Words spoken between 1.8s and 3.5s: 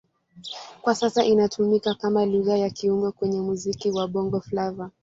kama Lugha ya kiungo kwenye